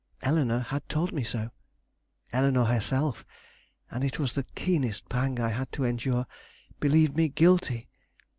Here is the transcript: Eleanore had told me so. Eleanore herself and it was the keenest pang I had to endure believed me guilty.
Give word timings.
Eleanore 0.23 0.61
had 0.61 0.89
told 0.89 1.11
me 1.13 1.23
so. 1.23 1.51
Eleanore 2.33 2.65
herself 2.65 3.23
and 3.91 4.03
it 4.03 4.17
was 4.17 4.33
the 4.33 4.45
keenest 4.55 5.07
pang 5.09 5.39
I 5.39 5.49
had 5.49 5.71
to 5.73 5.83
endure 5.85 6.25
believed 6.79 7.15
me 7.15 7.29
guilty. 7.29 7.87